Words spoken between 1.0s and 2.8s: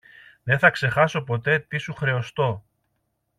ποτέ τι σου χρεωστώ.